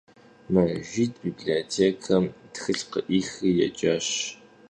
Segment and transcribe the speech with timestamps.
[0.53, 4.07] Mejjid bibliotêkam txılh khı'ixri yêcaş.